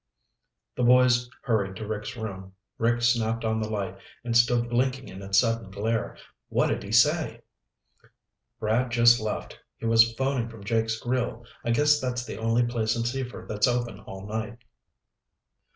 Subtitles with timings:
[0.77, 2.53] The boys hurried to Rick's room.
[2.79, 6.17] Rick snapped on the light and stood blinking in its sudden glare.
[6.49, 7.43] "What did he say?"
[8.59, 9.59] "Brad just left.
[9.77, 11.45] He was phoning from Jake's Grill.
[11.63, 14.57] I guess that's the only place in Seaford that's open all night."